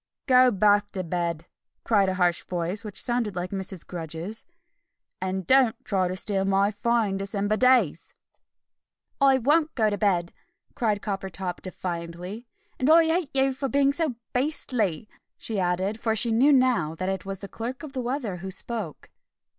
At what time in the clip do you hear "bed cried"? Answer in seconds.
1.03-2.09, 9.99-11.03